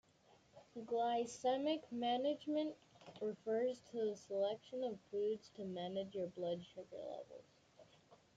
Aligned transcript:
Glycemic 0.75 1.83
management 1.91 2.73
refers 3.21 3.81
to 3.91 3.97
the 3.97 4.15
selection 4.15 4.83
of 4.83 4.97
foods 5.11 5.49
to 5.49 5.63
manage 5.63 6.15
your 6.15 6.25
blood 6.25 6.65
sugar 6.65 6.97
levels. 7.07 7.51